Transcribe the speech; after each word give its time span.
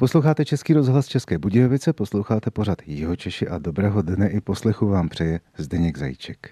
Posloucháte 0.00 0.44
Český 0.44 0.72
rozhlas 0.72 1.06
České 1.06 1.38
Budějovice, 1.38 1.92
posloucháte 1.92 2.50
pořad 2.50 2.78
Češi 3.16 3.48
a 3.48 3.58
dobrého 3.58 4.02
dne 4.02 4.28
i 4.28 4.40
poslechu 4.40 4.88
vám 4.88 5.08
přeje 5.08 5.40
Zdeněk 5.56 5.98
Zajíček. 5.98 6.50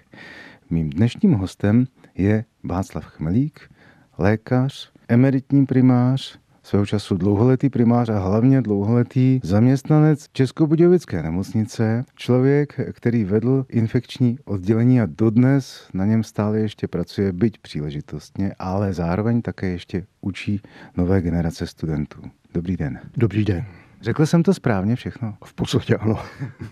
Mým 0.69 0.89
dnešním 0.89 1.33
hostem 1.33 1.85
je 2.15 2.45
Václav 2.63 3.05
Chmelík, 3.05 3.69
lékař, 4.17 4.91
emeritní 5.07 5.65
primář, 5.65 6.39
svého 6.69 6.85
času 6.85 7.17
dlouholetý 7.17 7.69
primář 7.69 8.09
a 8.09 8.19
hlavně 8.19 8.61
dlouholetý 8.61 9.39
zaměstnanec 9.43 10.25
Českobudějovické 10.33 11.23
nemocnice, 11.23 12.05
člověk, 12.15 12.79
který 12.93 13.23
vedl 13.23 13.65
infekční 13.69 14.37
oddělení 14.45 15.01
a 15.01 15.05
dodnes 15.05 15.89
na 15.93 16.05
něm 16.05 16.23
stále 16.23 16.59
ještě 16.59 16.87
pracuje, 16.87 17.33
byť 17.33 17.57
příležitostně, 17.57 18.53
ale 18.59 18.93
zároveň 18.93 19.41
také 19.41 19.67
ještě 19.67 20.05
učí 20.21 20.61
nové 20.97 21.21
generace 21.21 21.67
studentů. 21.67 22.21
Dobrý 22.53 22.77
den. 22.77 22.99
Dobrý 23.17 23.45
den. 23.45 23.65
Řekl 24.01 24.25
jsem 24.25 24.43
to 24.43 24.53
správně 24.53 24.95
všechno? 24.95 25.35
V 25.45 25.53
podstatě 25.53 25.95
ano. 25.95 26.19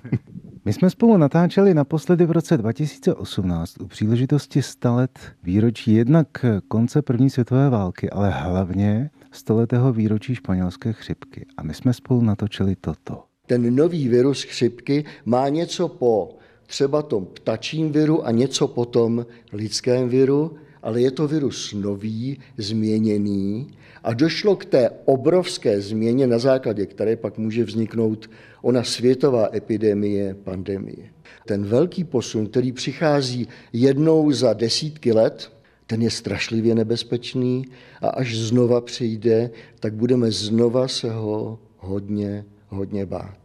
My 0.66 0.74
jsme 0.74 0.90
spolu 0.90 1.18
natáčeli 1.18 1.74
naposledy 1.74 2.26
v 2.26 2.32
roce 2.32 2.58
2018 2.58 3.82
u 3.82 3.88
příležitosti 3.88 4.62
100 4.62 4.96
let 4.96 5.20
výročí 5.44 5.94
jednak 5.94 6.28
konce 6.68 7.02
první 7.02 7.30
světové 7.30 7.70
války, 7.70 8.10
ale 8.10 8.30
hlavně 8.30 9.10
stoletého 9.32 9.94
výročí 9.94 10.36
španělské 10.36 10.94
chřipky. 10.94 11.46
A 11.58 11.64
my 11.64 11.74
jsme 11.74 11.94
spolu 11.94 12.22
natočili 12.22 12.76
toto. 12.76 13.24
Ten 13.48 13.76
nový 13.76 14.08
virus 14.08 14.44
chřipky 14.44 15.06
má 15.26 15.50
něco 15.50 15.88
po 15.88 16.38
třeba 16.68 17.02
tom 17.02 17.26
ptačím 17.26 17.92
viru 17.92 18.26
a 18.28 18.32
něco 18.32 18.68
po 18.68 18.86
tom 18.86 19.26
lidském 19.54 20.10
viru, 20.10 20.56
ale 20.82 21.02
je 21.02 21.12
to 21.12 21.28
virus 21.28 21.74
nový, 21.74 22.40
změněný 22.58 23.68
a 24.04 24.14
došlo 24.14 24.56
k 24.56 24.66
té 24.66 24.90
obrovské 25.06 25.82
změně, 25.82 26.28
na 26.28 26.40
základě 26.40 26.86
které 26.86 27.16
pak 27.16 27.38
může 27.38 27.64
vzniknout 27.64 28.30
ona 28.62 28.84
světová 28.84 29.50
epidemie, 29.54 30.34
pandemie. 30.34 31.10
Ten 31.46 31.66
velký 31.66 32.04
posun, 32.04 32.48
který 32.48 32.72
přichází 32.72 33.48
jednou 33.74 34.32
za 34.32 34.54
desítky 34.54 35.14
let, 35.14 35.52
ten 35.88 36.02
je 36.02 36.10
strašlivě 36.10 36.76
nebezpečný 36.76 37.66
a 38.02 38.10
až 38.10 38.38
znova 38.38 38.82
přijde, 38.82 39.50
tak 39.80 39.94
budeme 39.94 40.32
znova 40.32 40.88
se 40.88 41.12
ho 41.14 41.60
hodně, 41.78 42.46
hodně 42.68 43.06
bát. 43.06 43.38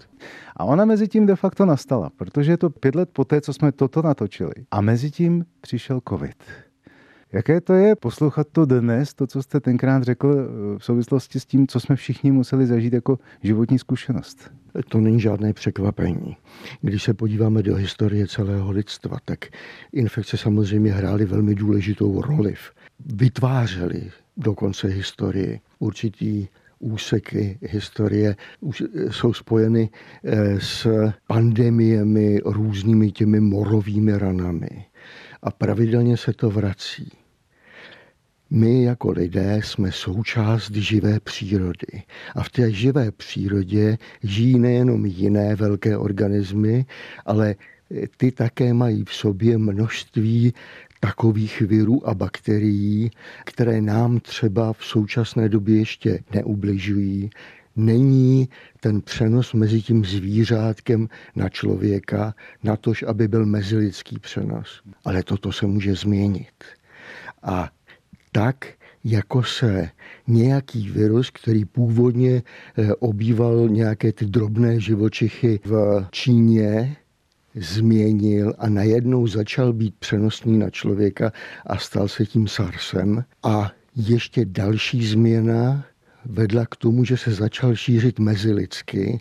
A 0.57 0.65
ona 0.65 0.85
mezi 0.85 1.09
tím 1.09 1.27
de 1.27 1.37
facto 1.37 1.67
nastala, 1.67 2.11
protože 2.17 2.53
je 2.53 2.57
to 2.57 2.71
pět 2.71 2.95
let 2.95 3.09
poté, 3.13 3.41
co 3.41 3.53
jsme 3.53 3.73
toto 3.73 4.03
natočili. 4.03 4.53
A 4.71 4.81
mezi 4.81 5.11
tím 5.11 5.45
přišel 5.61 6.01
covid. 6.09 6.37
Jaké 7.33 7.61
to 7.61 7.73
je 7.73 7.97
poslouchat 7.97 8.47
to 8.53 8.67
dnes, 8.67 9.15
to, 9.15 9.27
co 9.27 9.43
jste 9.43 9.61
tenkrát 9.61 10.03
řekl 10.03 10.35
eh, 10.35 10.79
v 10.79 10.85
souvislosti 10.85 11.41
s 11.41 11.45
tím, 11.47 11.67
co 11.67 11.81
jsme 11.81 11.97
všichni 11.97 12.33
museli 12.33 12.67
zažít 12.67 12.93
jako 12.93 13.19
životní 13.43 13.79
zkušenost? 13.79 14.51
To 14.89 15.01
není 15.01 15.21
žádné 15.21 15.53
překvapení. 15.53 16.37
Když 16.81 17.03
se 17.03 17.15
podíváme 17.15 17.63
do 17.63 17.75
historie 17.75 18.27
celého 18.27 18.71
lidstva, 18.71 19.17
tak 19.25 19.39
infekce 19.93 20.37
samozřejmě 20.37 20.93
hrály 20.93 21.25
velmi 21.25 21.55
důležitou 21.55 22.23
roli. 22.23 22.55
Vytvářely 23.15 24.11
dokonce 24.37 24.89
historii 24.89 25.61
určitý 25.79 26.49
úseky 26.79 27.59
historie 27.63 28.37
jsou 29.11 29.33
spojeny 29.33 29.91
eh, 30.25 30.61
s 30.61 30.87
pandemiemi, 31.27 32.41
různými 32.45 33.13
těmi 33.13 33.41
morovými 33.41 34.19
ranami. 34.19 34.85
A 35.43 35.51
pravidelně 35.51 36.17
se 36.17 36.33
to 36.33 36.51
vrací. 36.51 37.22
My 38.55 38.83
jako 38.83 39.11
lidé 39.11 39.61
jsme 39.65 39.93
součást 39.93 40.71
živé 40.73 41.21
přírody. 41.21 42.03
A 42.35 42.43
v 42.43 42.51
té 42.51 42.73
živé 42.73 43.13
přírodě 43.13 43.99
žijí 44.23 44.59
nejenom 44.59 45.07
jiné 45.07 45.57
velké 45.57 45.97
organismy, 45.97 46.87
ale 47.27 47.55
ty 48.17 48.33
také 48.33 48.75
mají 48.75 49.05
v 49.05 49.15
sobě 49.15 49.59
množství 49.59 50.55
takových 51.01 51.61
virů 51.61 52.09
a 52.09 52.15
bakterií, 52.15 53.11
které 53.45 53.81
nám 53.81 54.21
třeba 54.21 54.73
v 54.73 54.85
současné 54.85 55.49
době 55.49 55.79
ještě 55.79 56.19
neubližují. 56.35 57.31
Není 57.77 58.49
ten 58.81 59.01
přenos 59.01 59.53
mezi 59.53 59.83
tím 59.83 60.05
zvířátkem 60.05 61.09
na 61.37 61.49
člověka, 61.49 62.35
na 62.63 62.77
tož, 62.77 63.03
aby 63.03 63.29
byl 63.29 63.47
mezilidský 63.47 64.19
přenos. 64.19 64.83
Ale 65.05 65.23
toto 65.23 65.53
se 65.53 65.67
může 65.67 65.95
změnit. 65.95 66.65
A 67.43 67.71
tak, 68.33 68.67
jako 69.05 69.43
se 69.43 69.91
nějaký 70.27 70.91
virus, 70.91 71.31
který 71.31 71.65
původně 71.65 72.43
eh, 72.79 72.95
obýval 72.95 73.69
nějaké 73.69 74.13
ty 74.13 74.27
drobné 74.27 74.81
živočichy 74.81 75.61
v 75.65 76.07
Číně, 76.11 76.97
změnil 77.55 78.55
a 78.59 78.69
najednou 78.69 79.27
začal 79.27 79.73
být 79.73 79.95
přenosný 79.99 80.59
na 80.59 80.71
člověka 80.71 81.33
a 81.67 81.79
stal 81.79 82.09
se 82.09 82.27
tím 82.27 82.49
SARSem. 82.49 83.25
A 83.43 83.73
ještě 83.97 84.45
další 84.45 85.07
změna 85.07 85.85
vedla 86.25 86.67
k 86.67 86.77
tomu, 86.77 87.05
že 87.05 87.17
se 87.17 87.31
začal 87.31 87.77
šířit 87.77 88.19
mezilidsky, 88.19 89.21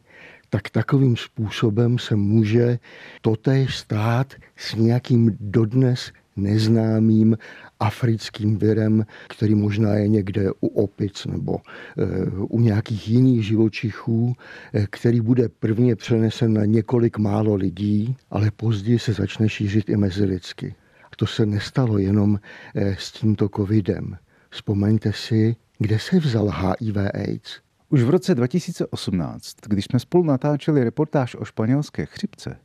tak 0.50 0.70
takovým 0.70 1.18
způsobem 1.18 2.00
se 2.00 2.16
může 2.16 2.80
totéž 3.22 3.78
stát 3.78 4.34
s 4.56 4.76
nějakým 4.76 5.38
dodnes 5.40 6.12
neznámým 6.36 7.38
africkým 7.82 8.58
virem, 8.58 9.06
který 9.30 9.56
možná 9.56 9.94
je 9.94 10.08
někde 10.08 10.52
u 10.60 10.68
opic 10.68 11.26
nebo 11.26 11.58
eh, 11.58 12.06
u 12.32 12.60
nějakých 12.60 13.10
jiných 13.10 13.46
živočichů, 13.46 14.36
eh, 14.74 14.88
který 14.90 15.22
bude 15.22 15.50
prvně 15.50 15.96
přenesen 15.96 16.54
na 16.54 16.66
několik 16.66 17.18
málo 17.18 17.56
lidí, 17.56 18.16
ale 18.30 18.52
později 18.52 19.00
se 19.00 19.14
začne 19.14 19.50
šířit 19.50 19.90
i 19.90 19.98
mezi 19.98 20.26
lidsky. 20.26 20.76
To 21.18 21.28
se 21.28 21.46
nestalo 21.46 21.98
jenom 21.98 22.40
eh, 22.76 22.96
s 23.00 23.12
tímto 23.12 23.50
covidem. 23.50 24.18
Vzpomeňte 24.50 25.14
si, 25.14 25.56
kde 25.80 26.00
se 26.00 26.20
vzal 26.20 26.50
HIV 26.50 26.98
AIDS. 26.98 27.60
Už 27.94 28.04
v 28.04 28.10
roce 28.10 28.36
2018, 28.36 29.56
když 29.68 29.86
jsme 29.86 30.00
spolu 30.00 30.24
natáčeli 30.24 30.84
reportáž 30.84 31.36
o 31.36 31.46
španělské 31.46 32.06
chřipce, 32.06 32.58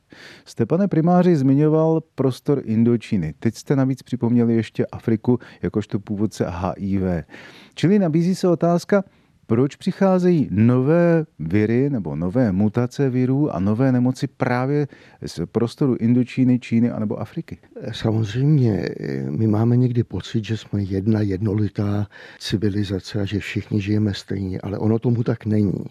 jste, 0.45 0.65
pane 0.65 0.87
primáři, 0.87 1.35
zmiňoval 1.35 2.01
prostor 2.15 2.61
Indočíny. 2.65 3.33
Teď 3.39 3.55
jste 3.55 3.75
navíc 3.75 4.03
připomněli 4.03 4.55
ještě 4.55 4.85
Afriku 4.85 5.39
jakožto 5.61 5.99
původce 5.99 6.45
HIV. 6.49 7.25
Čili 7.73 7.99
nabízí 7.99 8.35
se 8.35 8.47
otázka, 8.47 9.03
proč 9.47 9.75
přicházejí 9.75 10.47
nové 10.51 11.25
viry 11.39 11.89
nebo 11.89 12.15
nové 12.15 12.51
mutace 12.51 13.09
virů 13.09 13.55
a 13.55 13.59
nové 13.59 13.91
nemoci 13.91 14.27
právě 14.27 14.87
z 15.25 15.39
prostoru 15.45 15.95
Indočíny, 15.95 16.59
Číny 16.59 16.91
anebo 16.91 17.19
Afriky? 17.19 17.57
Samozřejmě, 17.91 18.89
my 19.29 19.47
máme 19.47 19.77
někdy 19.77 20.03
pocit, 20.03 20.45
že 20.45 20.57
jsme 20.57 20.83
jedna 20.83 21.21
jednolitá 21.21 22.07
civilizace 22.39 23.21
a 23.21 23.25
že 23.25 23.39
všichni 23.39 23.81
žijeme 23.81 24.13
stejně, 24.13 24.59
ale 24.63 24.77
ono 24.77 24.99
tomu 24.99 25.23
tak 25.23 25.45
není. 25.45 25.85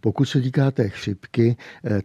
Pokud 0.00 0.24
se 0.24 0.40
týká 0.40 0.70
té 0.70 0.88
chřipky, 0.88 1.56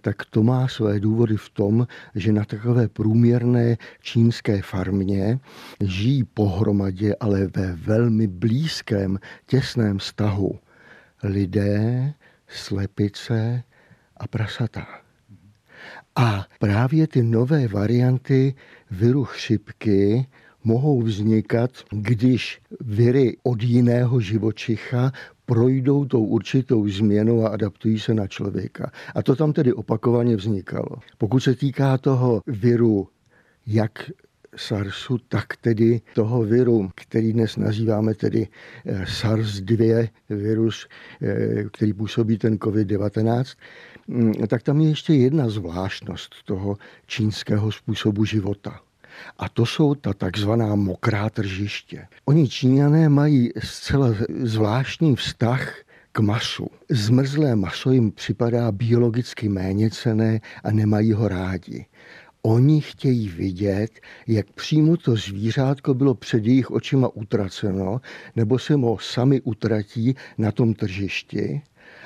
tak 0.01 0.15
to 0.29 0.43
má 0.43 0.67
své 0.67 0.99
důvody 0.99 1.37
v 1.37 1.49
tom, 1.49 1.87
že 2.15 2.33
na 2.33 2.45
takové 2.45 2.87
průměrné 2.87 3.77
čínské 4.01 4.61
farmě 4.61 5.39
žijí 5.83 6.23
pohromadě, 6.23 7.15
ale 7.19 7.47
ve 7.55 7.73
velmi 7.73 8.27
blízkém, 8.27 9.19
těsném 9.45 9.97
vztahu 9.97 10.59
lidé, 11.23 12.13
slepice 12.47 13.63
a 14.17 14.27
prasata. 14.27 14.87
A 16.15 16.45
právě 16.59 17.07
ty 17.07 17.23
nové 17.23 17.67
varianty 17.67 18.55
viru 18.91 19.23
chřipky 19.23 20.25
mohou 20.63 21.01
vznikat, 21.01 21.71
když 21.91 22.61
viry 22.79 23.37
od 23.43 23.61
jiného 23.63 24.19
živočicha 24.19 25.11
projdou 25.45 26.05
tou 26.05 26.25
určitou 26.25 26.87
změnou 26.87 27.45
a 27.45 27.49
adaptují 27.49 27.99
se 27.99 28.13
na 28.13 28.27
člověka. 28.27 28.91
A 29.15 29.23
to 29.23 29.35
tam 29.35 29.53
tedy 29.53 29.73
opakovaně 29.73 30.35
vznikalo. 30.35 30.89
Pokud 31.17 31.39
se 31.39 31.55
týká 31.55 31.97
toho 31.97 32.41
viru, 32.47 33.07
jak 33.67 34.11
SARSu, 34.55 35.17
tak 35.17 35.55
tedy 35.61 36.01
toho 36.15 36.43
viru, 36.43 36.89
který 36.95 37.33
dnes 37.33 37.57
nazýváme 37.57 38.13
tedy 38.13 38.47
eh, 38.85 39.05
SARS-2 39.05 40.09
virus, 40.29 40.87
eh, 41.21 41.63
který 41.71 41.93
působí 41.93 42.37
ten 42.37 42.55
COVID-19, 42.55 43.57
mm, 44.07 44.33
tak 44.47 44.63
tam 44.63 44.81
je 44.81 44.89
ještě 44.89 45.13
jedna 45.13 45.49
zvláštnost 45.49 46.35
toho 46.45 46.77
čínského 47.07 47.71
způsobu 47.71 48.25
života. 48.25 48.79
A 49.37 49.49
to 49.49 49.65
jsou 49.65 49.95
ta 49.95 50.13
takzvaná 50.13 50.75
mokrá 50.75 51.29
tržiště. 51.29 52.07
Oni 52.25 52.49
Číňané 52.49 53.09
mají 53.09 53.51
zcela 53.63 54.15
zvláštní 54.43 55.15
vztah 55.15 55.75
k 56.11 56.19
masu. 56.19 56.67
Zmrzlé 56.89 57.55
maso 57.55 57.91
jim 57.91 58.11
připadá 58.11 58.71
biologicky 58.71 59.49
méně 59.49 59.89
cené 59.89 60.39
a 60.63 60.71
nemají 60.71 61.13
ho 61.13 61.27
rádi. 61.27 61.85
Oni 62.41 62.81
chtějí 62.81 63.29
vidět, 63.29 63.99
jak 64.27 64.51
přímo 64.51 64.97
to 64.97 65.15
zvířátko 65.15 65.93
bylo 65.93 66.15
před 66.15 66.45
jejich 66.45 66.71
očima 66.71 67.07
utraceno, 67.07 68.01
nebo 68.35 68.59
se 68.59 68.73
ho 68.73 68.97
sami 68.99 69.41
utratí 69.41 70.15
na 70.37 70.51
tom 70.51 70.73
tržišti 70.73 71.61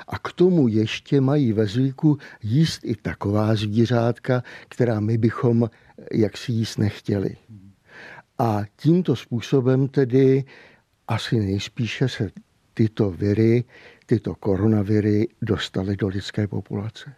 A 0.08 0.18
k 0.18 0.32
tomu 0.32 0.68
ještě 0.68 1.20
mají 1.20 1.52
ve 1.52 1.66
zvyku 1.66 2.18
jíst 2.42 2.80
i 2.84 2.96
taková 2.96 3.54
zvířátka, 3.54 4.42
která 4.68 5.00
my 5.00 5.18
bychom 5.18 5.70
jaksi 6.12 6.52
jíst 6.52 6.78
nechtěli. 6.78 7.36
A 8.38 8.62
tímto 8.76 9.16
způsobem 9.16 9.88
tedy 9.88 10.44
asi 11.08 11.38
nejspíše 11.38 12.08
se 12.08 12.30
tyto 12.74 13.10
viry, 13.10 13.64
tyto 14.06 14.34
koronaviry 14.34 15.28
dostaly 15.42 15.96
do 15.96 16.08
lidské 16.08 16.48
populace. 16.48 17.14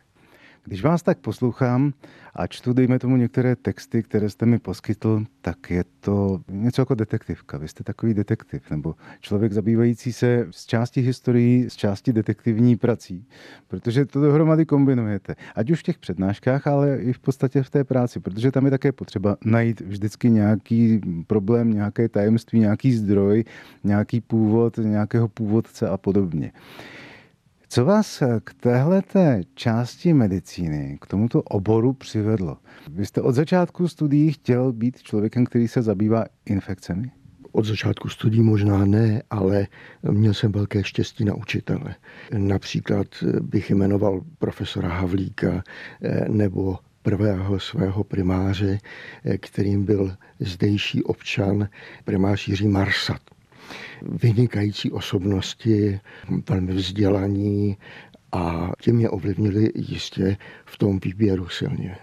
Když 0.69 0.83
vás 0.83 1.03
tak 1.03 1.19
poslouchám 1.19 1.93
a 2.35 2.47
čtu, 2.47 2.73
dejme 2.73 2.99
tomu, 2.99 3.17
některé 3.17 3.57
texty, 3.57 4.03
které 4.03 4.31
jste 4.31 4.47
mi 4.47 4.59
poskytl, 4.59 5.25
tak 5.41 5.71
je 5.71 5.85
to 6.01 6.41
něco 6.51 6.83
jako 6.83 6.95
detektivka. 6.95 7.59
Vy 7.59 7.69
jste 7.69 7.85
takový 7.85 8.15
detektiv, 8.15 8.71
nebo 8.71 8.95
člověk 9.21 9.53
zabývající 9.53 10.13
se 10.13 10.47
z 10.51 10.67
části 10.67 11.01
historií, 11.01 11.71
z 11.71 11.77
části 11.77 12.13
detektivní 12.13 12.77
prací, 12.77 13.27
protože 13.69 14.05
to 14.05 14.21
dohromady 14.21 14.67
kombinujete. 14.67 15.35
Ať 15.55 15.71
už 15.71 15.81
v 15.81 15.83
těch 15.83 15.99
přednáškách, 15.99 16.67
ale 16.67 16.99
i 16.99 17.13
v 17.13 17.19
podstatě 17.19 17.63
v 17.63 17.71
té 17.71 17.85
práci, 17.85 18.21
protože 18.21 18.51
tam 18.51 18.65
je 18.65 18.71
také 18.71 18.93
potřeba 18.93 19.37
najít 19.45 19.81
vždycky 19.81 20.31
nějaký 20.31 21.01
problém, 21.27 21.73
nějaké 21.73 22.09
tajemství, 22.09 22.61
nějaký 22.61 22.93
zdroj, 22.93 23.45
nějaký 23.85 24.21
původ, 24.21 24.77
nějakého 24.79 25.29
původce 25.29 25.89
a 25.89 25.97
podobně. 25.97 26.53
Co 27.71 27.85
vás 27.85 28.23
k 28.45 28.55
téhleté 28.55 29.41
části 29.55 30.13
medicíny, 30.13 30.99
k 31.01 31.07
tomuto 31.07 31.43
oboru 31.43 31.93
přivedlo? 31.93 32.57
Vy 32.91 33.07
jste 33.07 33.21
od 33.21 33.33
začátku 33.33 33.89
studií 33.89 34.33
chtěl 34.33 34.73
být 34.73 35.03
člověkem, 35.03 35.45
který 35.45 35.69
se 35.69 35.83
zabývá 35.83 36.25
infekcemi? 36.47 37.11
Od 37.53 37.65
začátku 37.65 38.09
studií 38.09 38.43
možná 38.43 38.85
ne, 38.85 39.23
ale 39.31 39.67
měl 40.11 40.35
jsem 40.35 40.53
velké 40.53 40.85
štěstí 40.85 41.25
na 41.25 41.35
učitele. 41.35 41.95
Například 42.37 43.07
bych 43.41 43.71
jmenoval 43.71 44.21
profesora 44.39 44.89
Havlíka 44.89 45.63
eh, 46.03 46.29
nebo 46.29 46.79
prvého 47.03 47.61
svého 47.61 48.05
primáře, 48.05 48.79
eh, 49.25 49.39
kterým 49.39 49.85
byl 49.85 50.17
zdejší 50.41 51.03
občan 51.03 51.69
primář 52.05 52.49
Jiří 52.49 52.69
Marsat 52.69 53.21
vynikající 54.03 54.91
osobnosti, 54.91 56.01
velmi 56.49 56.73
vzdělaní 56.73 57.77
a 58.33 58.73
tím 58.81 58.97
mě 58.97 59.11
ovlivnili 59.11 59.73
jistě 59.75 60.37
v 60.65 60.79
tom 60.79 61.01
výběru 61.05 61.49
silně. 61.49 61.97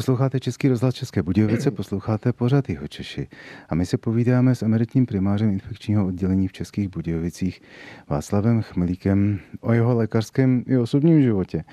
Posloucháte 0.00 0.40
Český 0.40 0.68
rozhlas 0.68 0.94
České 0.94 1.22
Budějovice, 1.22 1.70
posloucháte 1.80 2.32
pořad 2.32 2.68
jeho 2.68 2.88
Češi. 2.88 3.28
A 3.68 3.74
my 3.74 3.86
se 3.86 3.98
povídáme 3.98 4.54
s 4.54 4.62
emeritním 4.62 5.06
primářem 5.06 5.50
infekčního 5.50 6.06
oddělení 6.06 6.48
v 6.48 6.52
Českých 6.52 6.88
Budějovicích 6.88 7.62
Václavem 8.08 8.62
Chmelíkem 8.62 9.38
o 9.60 9.72
jeho 9.72 9.94
lékařském 9.94 10.64
i 10.66 10.78
osobním 10.78 11.22
životě. 11.22 11.64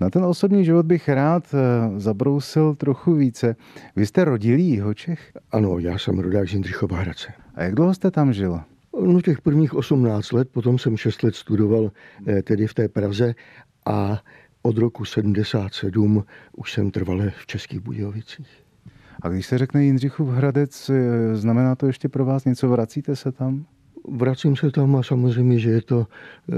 Na 0.00 0.10
ten 0.10 0.24
osobní 0.24 0.64
život 0.64 0.86
bych 0.86 1.08
rád 1.08 1.54
eh, 1.54 2.00
zabrousil 2.00 2.74
trochu 2.74 3.14
více. 3.14 3.56
Vy 3.96 4.06
jste 4.06 4.24
rodilý 4.24 4.82
Čech? 4.94 5.32
Ano, 5.50 5.78
já 5.78 5.98
jsem 5.98 6.18
rodák 6.18 6.48
z 6.48 6.52
Jindřichova 6.52 6.98
Hradce. 6.98 7.32
A 7.54 7.62
jak 7.62 7.74
dlouho 7.74 7.94
jste 7.94 8.10
tam 8.10 8.32
žil? 8.32 8.60
No 9.00 9.20
těch 9.20 9.40
prvních 9.40 9.74
18 9.74 10.32
let, 10.32 10.48
potom 10.52 10.78
jsem 10.78 10.96
6 10.96 11.22
let 11.22 11.34
studoval 11.34 11.90
eh, 12.26 12.42
tedy 12.42 12.66
v 12.66 12.74
té 12.74 12.88
Praze 12.88 13.34
a 13.86 14.22
od 14.66 14.78
roku 14.78 15.04
77 15.04 16.24
už 16.56 16.72
jsem 16.72 16.90
trvale 16.90 17.30
v 17.30 17.46
Českých 17.46 17.80
Budějovicích. 17.80 18.48
A 19.22 19.28
když 19.28 19.46
se 19.46 19.58
řekne 19.58 19.84
Jindřichův 19.84 20.28
Hradec, 20.28 20.90
eh, 20.90 21.36
znamená 21.36 21.74
to 21.74 21.86
ještě 21.86 22.08
pro 22.08 22.24
vás 22.24 22.44
něco? 22.44 22.68
Vracíte 22.68 23.16
se 23.16 23.32
tam? 23.32 23.64
Vracím 24.08 24.56
se 24.56 24.70
tam 24.70 24.96
a 24.96 25.02
samozřejmě, 25.02 25.58
že 25.58 25.70
je 25.70 25.82
to 25.82 26.06
e, 26.52 26.56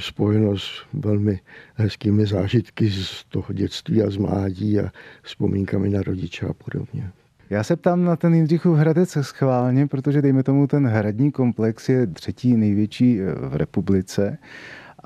spojeno 0.00 0.58
s 0.58 0.86
velmi 0.92 1.40
hezkými 1.74 2.26
zážitky 2.26 2.90
z 2.90 3.24
toho 3.24 3.52
dětství 3.52 4.02
a 4.02 4.10
z 4.10 4.16
mládí 4.16 4.80
a 4.80 4.90
vzpomínkami 5.22 5.90
na 5.90 6.02
rodiče 6.02 6.46
a 6.46 6.52
podobně. 6.52 7.10
Já 7.50 7.64
se 7.64 7.76
ptám 7.76 8.04
na 8.04 8.16
ten 8.16 8.34
Jindřichův 8.34 8.78
Hradec 8.78 9.18
schválně, 9.20 9.86
protože 9.86 10.22
dejme 10.22 10.42
tomu 10.42 10.66
ten 10.66 10.86
hradní 10.86 11.32
komplex 11.32 11.88
je 11.88 12.06
třetí 12.06 12.56
největší 12.56 13.20
eh, 13.20 13.34
v 13.48 13.56
republice 13.56 14.38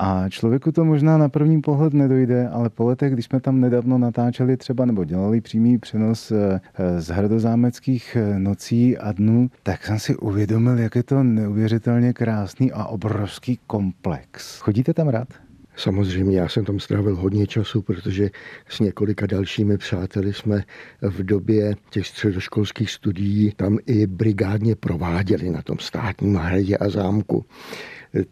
a 0.02 0.28
člověku 0.28 0.72
to 0.72 0.84
možná 0.84 1.18
na 1.18 1.28
první 1.28 1.60
pohled 1.60 1.94
nedojde, 1.94 2.48
ale 2.48 2.70
po 2.70 2.84
letech, 2.84 3.12
když 3.12 3.24
jsme 3.24 3.40
tam 3.40 3.60
nedávno 3.60 3.98
natáčeli 3.98 4.56
třeba 4.56 4.84
nebo 4.84 5.04
dělali 5.04 5.40
přímý 5.40 5.78
přenos 5.78 6.32
eh, 6.32 6.60
z 6.98 7.08
hradozámeckých 7.08 8.16
eh, 8.16 8.38
nocí 8.38 8.98
a 8.98 9.12
dnů, 9.12 9.50
tak 9.62 9.86
jsem 9.86 9.98
si 9.98 10.16
uvědomil, 10.16 10.78
jak 10.78 10.96
je 10.96 11.02
to 11.02 11.22
neuvěřitelně 11.22 12.12
krásný 12.12 12.72
a 12.72 12.84
obrovský 12.84 13.58
komplex. 13.66 14.58
Chodíte 14.58 14.94
tam 14.94 15.08
rád? 15.08 15.28
Samozřejmě, 15.76 16.38
já 16.38 16.48
jsem 16.48 16.64
tam 16.64 16.80
strávil 16.80 17.16
hodně 17.16 17.46
času, 17.46 17.82
protože 17.82 18.30
s 18.68 18.80
několika 18.80 19.26
dalšími 19.26 19.78
přáteli 19.78 20.32
jsme 20.32 20.62
v 21.02 21.22
době 21.22 21.74
těch 21.90 22.06
středoškolských 22.06 22.90
studií 22.90 23.52
tam 23.56 23.78
i 23.86 24.06
brigádně 24.06 24.76
prováděli 24.76 25.50
na 25.50 25.62
tom 25.62 25.78
státním 25.78 26.34
hradě 26.34 26.76
a 26.76 26.88
zámku 26.88 27.44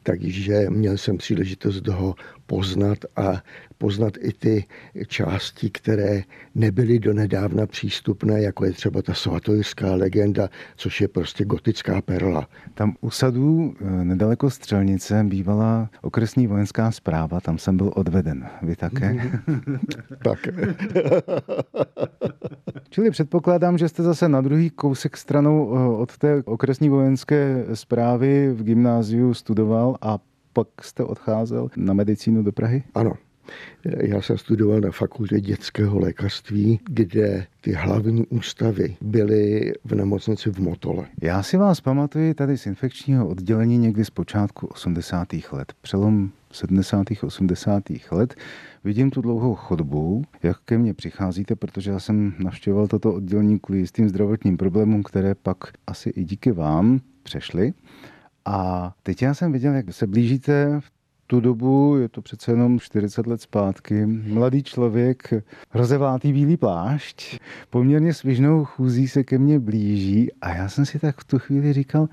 takže 0.03 0.71
měl 0.71 0.97
jsem 0.97 1.19
příležitost 1.19 1.87
ho 1.87 2.15
poznat 2.49 2.99
a 3.17 3.43
poznat 3.79 4.13
i 4.21 4.33
ty 4.33 4.65
části, 5.07 5.71
které 5.71 6.23
nebyly 6.55 6.99
donedávna 6.99 7.67
přístupné, 7.67 8.43
jako 8.43 8.65
je 8.65 8.73
třeba 8.73 9.03
ta 9.03 9.15
svatojská 9.15 9.95
legenda, 9.95 10.49
což 10.77 11.01
je 11.01 11.09
prostě 11.09 11.45
gotická 11.45 12.01
perla. 12.01 12.49
Tam 12.75 12.97
u 13.01 13.11
sadů 13.11 13.75
eh, 13.81 14.05
nedaleko 14.05 14.51
Střelnice 14.51 15.25
bývala 15.25 15.91
okresní 16.03 16.47
vojenská 16.47 16.91
zpráva, 16.91 17.41
tam 17.41 17.59
jsem 17.59 17.77
byl 17.77 17.93
odveden. 17.95 18.47
Vy 18.63 18.77
také? 18.77 19.17
tak. 20.25 20.39
Čili 22.91 23.11
předpokládám, 23.11 23.79
že 23.79 23.89
jste 23.89 24.03
zase 24.03 24.29
na 24.29 24.41
druhý 24.41 24.71
kousek 24.71 25.17
stranou 25.17 25.77
eh, 25.77 26.01
od 26.03 26.19
té 26.19 26.43
okresní 26.45 26.89
vojenské 26.89 27.65
zprávy 27.75 28.53
v 28.53 28.63
gymnáziu 28.63 29.35
studoval 29.35 29.97
a 30.01 30.19
pak 30.65 30.85
jste 30.85 31.05
odcházel 31.05 31.69
na 31.77 31.95
medicínu 31.95 32.43
do 32.43 32.53
Prahy? 32.53 32.83
Ano. 32.95 33.13
Já 33.85 34.23
jsem 34.23 34.39
studoval 34.39 34.81
na 34.81 34.91
fakultě 34.91 35.41
dětského 35.41 35.99
lékařství, 35.99 36.81
kde 36.91 37.47
ty 37.61 37.73
hlavní 37.73 38.27
ústavy 38.27 38.97
byly 39.01 39.73
v 39.85 39.95
nemocnici 39.95 40.51
v 40.51 40.59
Motole. 40.59 41.07
Já 41.23 41.43
si 41.43 41.57
vás 41.57 41.81
pamatuji 41.81 42.35
tady 42.35 42.59
z 42.59 42.67
infekčního 42.67 43.29
oddělení 43.29 43.79
někdy 43.79 44.05
z 44.05 44.11
počátku 44.11 44.67
80. 44.67 45.29
let, 45.53 45.73
přelom 45.81 46.31
70. 46.53 47.07
80. 47.23 47.83
let. 48.11 48.35
Vidím 48.85 49.11
tu 49.11 49.21
dlouhou 49.21 49.55
chodbu, 49.55 50.25
jak 50.43 50.57
ke 50.65 50.79
mně 50.79 50.95
přicházíte, 50.95 51.57
protože 51.57 51.91
já 51.91 52.01
jsem 52.01 52.35
navštěvoval 52.39 52.87
toto 52.87 53.15
oddělení 53.15 53.59
kvůli 53.59 53.79
jistým 53.79 54.09
zdravotním 54.09 54.57
problémům, 54.57 55.03
které 55.03 55.35
pak 55.35 55.57
asi 55.87 56.11
i 56.11 56.25
díky 56.25 56.53
vám 56.53 57.01
přešly. 57.23 57.73
A 58.51 58.93
teď 59.03 59.23
já 59.23 59.35
jsem 59.35 59.53
viděl, 59.53 59.75
jak 59.75 59.95
se 59.95 60.07
blížíte 60.07 60.81
v 60.81 60.91
tu 61.27 61.41
dobu, 61.41 61.97
je 61.97 62.09
to 62.09 62.23
přece 62.23 62.53
jenom 62.53 62.81
40 62.81 63.27
let 63.27 63.43
zpátky, 63.43 64.07
mladý 64.07 64.63
člověk, 64.63 65.33
rozevátý 65.75 66.33
bílý 66.33 66.57
plášť, 66.57 67.41
poměrně 67.71 68.15
svižnou 68.15 68.65
chůzí 68.65 69.09
se 69.09 69.25
ke 69.25 69.39
mně 69.39 69.59
blíží 69.59 70.33
a 70.41 70.55
já 70.55 70.69
jsem 70.69 70.87
si 70.87 70.99
tak 70.99 71.21
v 71.21 71.25
tu 71.25 71.39
chvíli 71.39 71.73
říkal, 71.73 72.09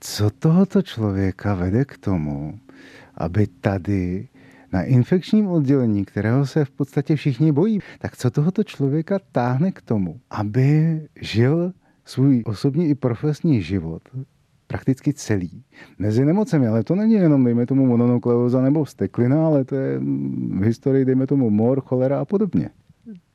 co 0.00 0.30
tohoto 0.30 0.82
člověka 0.82 1.54
vede 1.54 1.84
k 1.84 1.98
tomu, 1.98 2.58
aby 3.14 3.46
tady 3.46 4.28
na 4.72 4.82
infekčním 4.82 5.46
oddělení, 5.46 6.04
kterého 6.04 6.46
se 6.46 6.64
v 6.64 6.70
podstatě 6.70 7.16
všichni 7.16 7.52
bojí, 7.52 7.78
tak 7.98 8.16
co 8.16 8.30
tohoto 8.30 8.64
člověka 8.64 9.18
táhne 9.32 9.72
k 9.72 9.82
tomu, 9.82 10.20
aby 10.30 11.00
žil 11.20 11.72
svůj 12.04 12.42
osobní 12.46 12.88
i 12.88 12.94
profesní 12.94 13.62
život 13.62 14.02
prakticky 14.66 15.12
celý. 15.12 15.64
Mezi 15.98 16.24
nemocemi, 16.24 16.68
ale 16.68 16.84
to 16.84 16.94
není 16.94 17.14
jenom, 17.14 17.44
dejme 17.44 17.66
tomu, 17.66 17.86
mononukleóza 17.86 18.62
nebo 18.62 18.86
steklina, 18.86 19.46
ale 19.46 19.64
to 19.64 19.74
je 19.74 19.98
v 19.98 20.62
historii, 20.62 21.04
dejme 21.04 21.26
tomu, 21.26 21.50
mor, 21.50 21.80
cholera 21.80 22.20
a 22.20 22.24
podobně. 22.24 22.70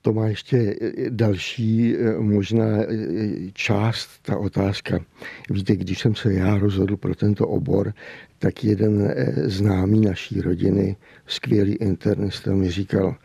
To 0.02 0.14
má 0.14 0.28
ještě 0.28 0.76
další 1.10 1.96
eh, 1.96 2.20
možná 2.20 2.68
část, 3.54 4.10
ta 4.22 4.38
otázka. 4.38 5.00
Víte, 5.50 5.76
když 5.76 6.00
jsem 6.00 6.16
se 6.16 6.34
já 6.34 6.58
rozhodl 6.58 6.98
pro 6.98 7.16
tento 7.16 7.48
obor, 7.48 7.94
tak 8.40 8.64
jeden 8.64 9.14
známý 9.46 10.02
naší 10.02 10.42
rodiny, 10.42 10.96
skvělý 11.28 11.74
internista, 11.74 12.54
mi 12.54 12.72
říkal, 12.72 13.16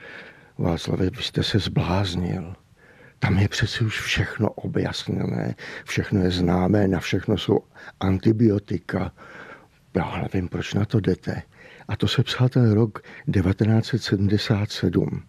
Václave, 0.58 1.11
vy 1.11 1.23
jste 1.23 1.42
se 1.42 1.58
zbláznil. 1.58 2.54
Tam 3.25 3.38
je 3.38 3.49
přece 3.49 3.85
už 3.85 4.00
všechno 4.00 4.50
objasněné, 4.50 5.54
všechno 5.85 6.23
je 6.25 6.31
známé, 6.31 6.88
na 6.88 7.00
všechno 7.00 7.38
jsou 7.38 7.59
antibiotika. 8.00 9.12
Já 9.95 10.23
nevím, 10.23 10.49
proč 10.49 10.75
na 10.75 10.85
to 10.85 11.00
jdete. 11.00 11.43
A 11.88 11.97
to 11.97 12.09
se 12.09 12.23
psal 12.23 12.49
ten 12.49 12.73
rok 12.73 13.02
1977. 13.33 15.23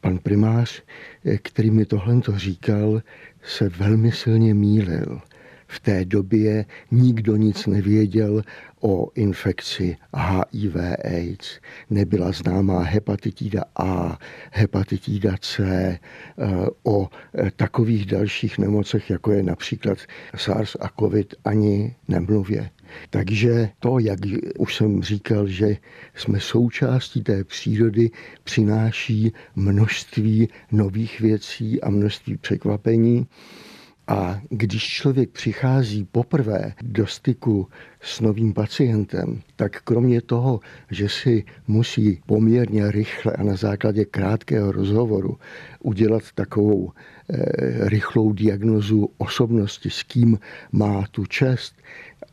pan 0.00 0.18
primář, 0.18 0.82
který 1.42 1.70
mi 1.70 1.84
tohle 1.84 2.20
to 2.20 2.38
říkal, 2.38 3.02
se 3.42 3.68
velmi 3.68 4.12
silně 4.12 4.54
mýlil. 4.54 5.20
V 5.68 5.80
té 5.80 6.04
době 6.04 6.64
nikdo 6.90 7.36
nic 7.36 7.66
nevěděl 7.66 8.42
o 8.80 9.10
infekci 9.14 9.96
HIV 10.16 10.76
AIDS. 11.04 11.60
Nebyla 11.90 12.32
známá 12.32 12.82
hepatitida 12.82 13.64
A, 13.76 14.18
hepatitida 14.52 15.36
C, 15.40 15.64
eh, 15.64 15.98
o 16.82 17.08
eh, 17.34 17.50
takových 17.56 18.06
dalších 18.06 18.58
nemocech, 18.58 19.10
jako 19.10 19.32
je 19.32 19.42
například 19.42 19.98
SARS 20.36 20.76
a 20.80 20.88
COVID, 21.00 21.34
ani 21.44 21.94
nemluvě. 22.08 22.70
Takže 23.10 23.68
to, 23.78 23.98
jak 23.98 24.18
už 24.58 24.76
jsem 24.76 25.02
říkal, 25.02 25.46
že 25.46 25.76
jsme 26.14 26.40
součástí 26.40 27.22
té 27.22 27.44
přírody, 27.44 28.10
přináší 28.44 29.32
množství 29.56 30.48
nových 30.72 31.20
věcí 31.20 31.82
a 31.82 31.90
množství 31.90 32.36
překvapení. 32.36 33.26
A 34.08 34.40
když 34.50 34.84
člověk 34.84 35.30
přichází 35.30 36.04
poprvé 36.04 36.72
do 36.82 37.06
styku 37.06 37.68
s 38.00 38.20
novým 38.20 38.54
pacientem, 38.54 39.40
tak 39.56 39.82
kromě 39.82 40.20
toho, 40.20 40.60
že 40.90 41.08
si 41.08 41.44
musí 41.66 42.20
poměrně 42.26 42.90
rychle 42.90 43.32
a 43.32 43.42
na 43.42 43.56
základě 43.56 44.04
krátkého 44.04 44.72
rozhovoru 44.72 45.38
udělat 45.80 46.22
takovou 46.34 46.90
e, 46.90 47.88
rychlou 47.88 48.32
diagnozu 48.32 49.10
osobnosti, 49.18 49.90
s 49.90 50.02
kým 50.02 50.38
má 50.72 51.04
tu 51.10 51.26
čest, 51.26 51.74